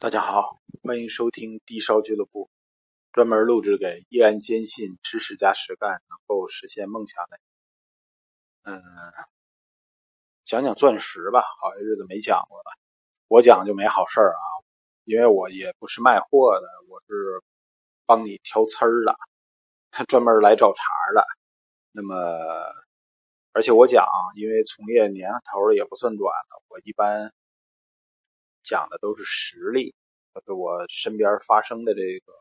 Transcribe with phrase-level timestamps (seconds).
[0.00, 2.48] 大家好，欢迎收听低烧俱乐部，
[3.10, 7.40] 专门录制给依然坚信知识加实干能够实现梦想的。
[8.62, 8.80] 嗯，
[10.44, 12.70] 讲讲钻石吧，好些日子没讲过了。
[13.26, 14.46] 我讲就没好事儿啊，
[15.02, 17.42] 因为我也不是卖货的，我是
[18.06, 19.16] 帮你挑刺儿的，
[20.06, 21.24] 专门来找茬的。
[21.90, 22.14] 那么，
[23.50, 24.06] 而且我讲，
[24.36, 27.32] 因为从业年头也不算短了，我一般。
[28.68, 29.94] 讲的都是实例，
[30.34, 32.34] 都是我身边发生的这个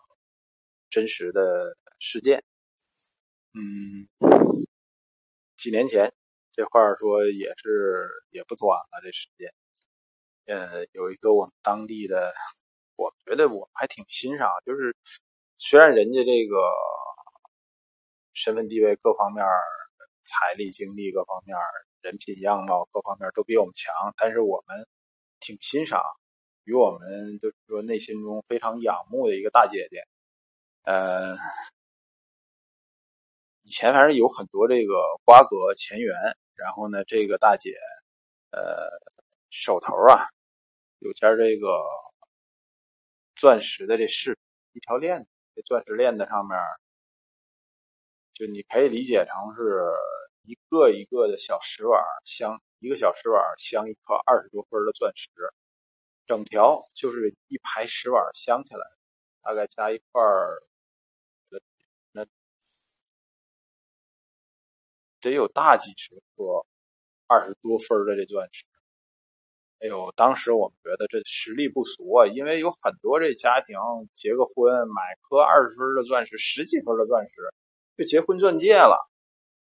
[0.89, 2.43] 真实的事件。
[3.53, 4.09] 嗯，
[5.55, 6.13] 几年前，
[6.51, 9.53] 这话说也是也不短了，这时间。
[10.47, 12.33] 呃，有一个我们当地的，
[12.97, 14.93] 我觉得我还挺欣赏，就是
[15.57, 16.57] 虽然人家这个
[18.33, 19.45] 身份地位各方面、
[20.25, 21.55] 财力、经历各方面、
[22.01, 24.85] 人品样貌各方面都比我们强，但是我们。
[25.39, 26.01] 挺欣赏，
[26.67, 30.05] 与我们就是说内心中非常仰慕的一个大姐姐。
[30.83, 31.33] 呃，
[33.63, 36.13] 以前反正有很多这个瓜葛前缘，
[36.55, 37.71] 然后呢，这个大姐，
[38.51, 38.89] 呃，
[39.49, 40.27] 手头啊
[40.99, 41.81] 有件这个
[43.33, 44.37] 钻石的这饰
[44.73, 46.59] 一条链子，这钻石链子上面，
[48.33, 49.89] 就你可以理解成是
[50.43, 52.61] 一个一个的小石碗镶。
[52.79, 55.31] 一个小石碗镶一颗二十多分的钻石，
[56.27, 58.81] 整条就是一排石碗镶起来，
[59.41, 60.61] 大概加一块儿，
[62.11, 62.25] 那
[65.21, 66.65] 得有大几十颗
[67.25, 68.65] 二十多分的这钻石。
[69.79, 73.77] 哎呦，当时我们觉得这实力不俗啊，因为有很多这家庭
[74.13, 77.31] 结个婚买颗二十分的钻石，十几分的钻石
[77.97, 79.09] 就结婚钻戒了，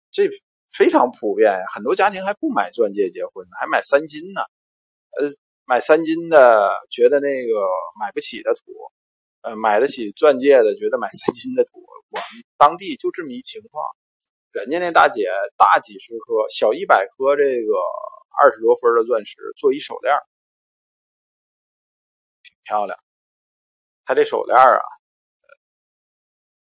[0.10, 0.24] 这。
[0.76, 4.42] 非常普遍，很多家庭还不买钻戒结婚，还买三金呢。
[5.12, 5.30] 呃，
[5.66, 7.68] 买三金的觉得那个
[8.00, 8.62] 买不起的土，
[9.42, 11.80] 呃，买得起钻戒的觉得买三金的土。
[12.10, 13.84] 我们当地就这么一情况，
[14.52, 17.74] 人家那大姐大几十颗，小一百颗，这个
[18.38, 20.16] 二十多分的钻石做一手链，
[22.44, 23.00] 挺漂亮。
[24.06, 24.82] 她这手链啊，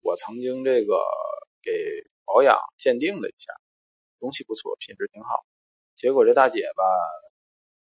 [0.01, 1.03] 我曾经这个
[1.61, 1.71] 给
[2.25, 3.53] 保养鉴定了一下。
[4.19, 5.45] 东西不错，品质挺好。
[5.93, 6.83] 结果这大姐吧，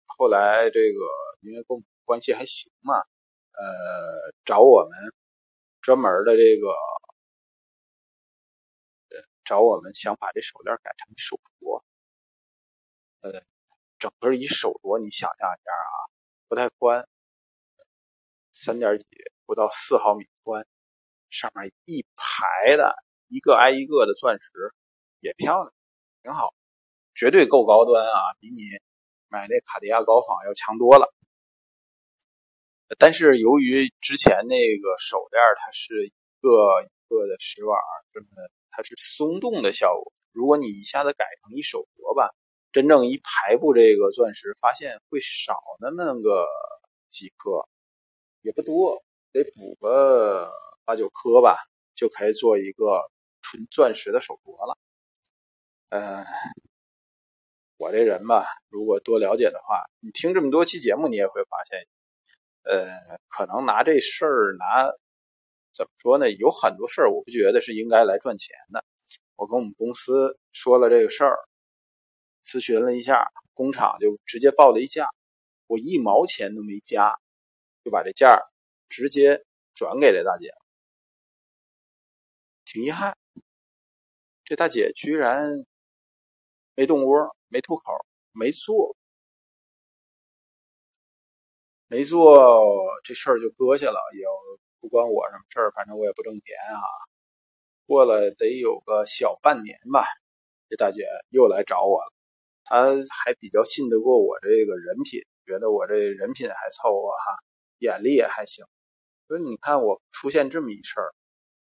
[0.06, 1.00] 后来这个
[1.42, 2.94] 因为跟我们关系还行嘛，
[3.52, 4.92] 呃，找我们
[5.82, 6.74] 专门的这个，
[9.44, 11.84] 找我们想把这手链改成手镯。
[13.22, 13.32] 呃，
[13.98, 15.96] 整个一手镯，你想象一下啊，
[16.48, 17.08] 不太宽，
[18.52, 19.06] 三点几，
[19.46, 20.66] 不到四毫米宽，
[21.30, 22.96] 上面一排的
[23.30, 24.52] 一个挨一个的钻石，
[25.20, 25.74] 也漂亮。
[26.22, 26.54] 挺好，
[27.14, 28.20] 绝对够高端啊！
[28.40, 28.62] 比你
[29.34, 31.12] 买那卡地亚高仿要强多了。
[33.00, 37.76] 但是由于之前那个手链它是一个一个的石碗，
[38.14, 38.28] 这么
[38.70, 40.14] 它是松动的效果。
[40.32, 42.30] 如果你一下子改成一手镯吧，
[42.72, 46.48] 真正一排布这个钻石，发现会少那么个
[47.10, 47.68] 几颗，
[48.42, 50.52] 也不多，得补个
[50.86, 51.58] 八九颗吧，
[51.96, 53.10] 就可以做一个
[53.42, 54.78] 纯钻石的手镯了。
[55.90, 56.24] 嗯，
[57.84, 61.86] 我这人吧，如果多了解的话，你听这么多期节目，你也会发现，
[62.64, 64.90] 呃，可能拿这事儿拿
[65.74, 66.32] 怎么说呢？
[66.32, 68.86] 有很多事儿，我不觉得是应该来赚钱的。
[69.36, 71.38] 我跟我们公司说了这个事儿，
[72.46, 75.06] 咨询了一下，工厂就直接报了一价，
[75.68, 77.14] 我一毛钱都没加，
[77.84, 78.40] 就把这价
[78.88, 80.54] 直接转给了大姐。
[82.64, 83.14] 挺遗憾，
[84.46, 85.66] 这大姐居然。
[86.76, 87.84] 没动窝，没吐口，
[88.32, 88.96] 没做，
[91.88, 92.42] 没做
[93.04, 94.26] 这事儿就搁下了，也
[94.80, 96.82] 不关我什么事儿，反正我也不挣钱啊。
[97.86, 100.04] 过了得有个小半年吧，
[100.68, 102.12] 这大姐又来找我了，
[102.64, 102.88] 她
[103.24, 107.38] 还比较信得过我这个人品，觉得我这人品还凑合哈，
[107.78, 108.66] 眼力也还行。
[109.28, 111.14] 说你看我出现这么一事儿。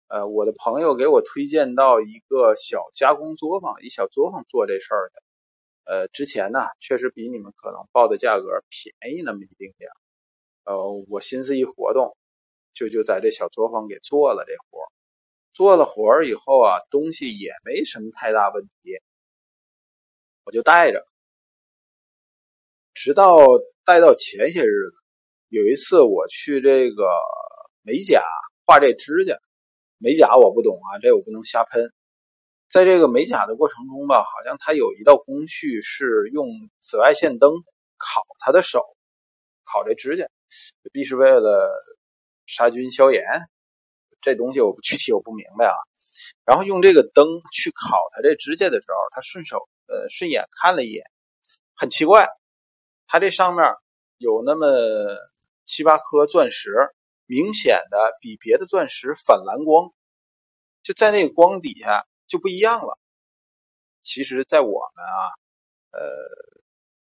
[0.09, 5.26] 呃，我的朋友给我推荐到一个小加工作坊，一小作坊做这事儿的。
[5.87, 9.89] 呃，之前呢，确实比你们可能报的价格便宜那么一丁点。
[10.65, 12.17] 呃，我心思一活动，
[12.73, 14.79] 就就在这小作坊给做了这活
[15.53, 18.99] 做了活以后啊，东西也没什么太大问题，
[20.43, 21.07] 我就带着。
[22.93, 23.37] 直到
[23.85, 24.95] 带到前些日子，
[25.47, 27.09] 有一次我去这个
[27.81, 28.21] 美甲
[28.65, 29.37] 画这指甲。
[29.99, 31.93] 美甲我不懂啊，这我不能瞎喷。
[32.69, 36.47] 在这个美甲的过程中吧，好像他有一道工序是用
[36.81, 37.51] 紫外线灯
[37.97, 38.83] 烤他的手，
[39.63, 40.27] 烤这指甲。
[40.93, 41.69] 必是为了
[42.45, 43.21] 杀菌消炎。
[44.21, 45.75] 这东西我不具体我不明白啊。
[46.45, 51.03] 然后用这个灯去烤它这指甲的时候，他顺手呃顺眼看了一眼，
[51.75, 52.29] 很奇怪，
[53.07, 53.65] 它这上面
[54.17, 54.67] 有那么
[55.65, 56.71] 七八颗钻石，
[57.25, 59.91] 明显的比别的钻石反蓝光，
[60.81, 62.99] 就在那个光底下就不一样了。
[64.01, 65.33] 其实，在我们啊，
[65.91, 65.99] 呃，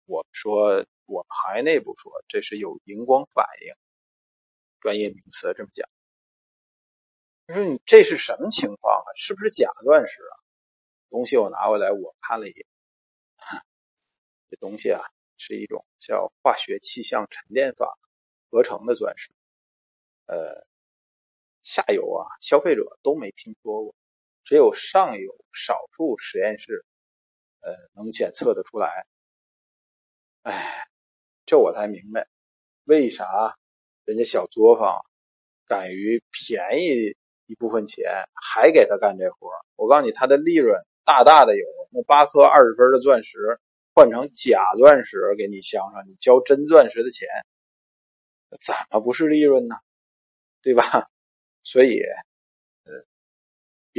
[0.06, 3.74] 我说我们行业内部说这是有荧光反应，
[4.80, 5.88] 专业名词这么讲。
[7.48, 9.08] 你说你这是什么情况啊？
[9.16, 10.34] 是不是假钻石啊？
[11.10, 12.66] 东西我拿回来我看了一眼，
[14.50, 15.02] 这东西啊
[15.38, 17.98] 是一种叫化学气象沉淀法
[18.52, 19.32] 合成的钻石，
[20.28, 20.68] 呃，
[21.64, 23.96] 下游啊消费者都没听说过，
[24.50, 26.84] 只有上游少数实验室，
[27.60, 29.06] 呃，能检测得出来。
[30.42, 30.88] 哎，
[31.46, 32.28] 这我才明白，
[32.86, 33.56] 为啥
[34.06, 35.06] 人家小作坊
[35.68, 37.16] 敢于便宜。
[37.46, 40.76] 一部分钱还给他干这活我告诉你，他的利润
[41.06, 41.64] 大大的有。
[41.92, 43.38] 那八颗二十分的钻石
[43.94, 47.28] 换成假钻石给你镶上，你交真钻石的钱，
[48.60, 49.76] 怎么不是利润呢？
[50.64, 50.84] 对吧？
[51.62, 52.02] 所以，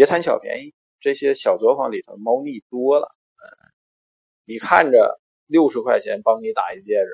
[0.00, 0.72] 别贪小便宜。
[0.98, 3.14] 这些小作坊里头猫腻多了。
[4.46, 7.10] 你看着六十块钱帮你打一戒指。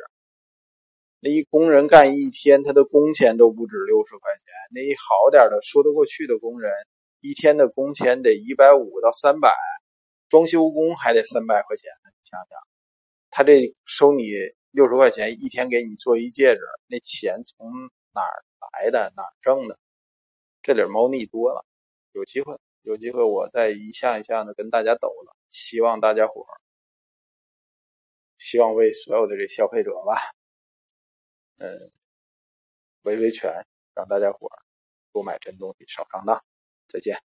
[1.18, 4.44] 那一工人干一天，他的工钱都不止六十块钱。
[4.70, 6.70] 那一好点的、说得过去的工人，
[7.20, 9.52] 一天的工钱得一百五到三百，
[10.28, 12.10] 装修工还得三百块钱呢。
[12.12, 12.60] 你想想，
[13.30, 14.30] 他这收你
[14.70, 17.68] 六十块钱一天给你做一戒指，那钱从
[18.14, 18.44] 哪儿
[18.78, 19.12] 来的？
[19.16, 19.76] 哪儿挣的？
[20.62, 21.66] 这里猫腻多了。
[22.12, 22.56] 有机会，
[22.86, 25.36] 有机会我再一项一项的跟大家抖了。
[25.50, 26.54] 希望大家伙儿，
[28.38, 30.14] 希望为所有的这消费者吧。
[31.58, 31.90] 嗯，
[33.02, 33.50] 维维权，
[33.92, 34.62] 让大家伙儿
[35.12, 36.44] 多买真东西，少上当。
[36.86, 37.35] 再见。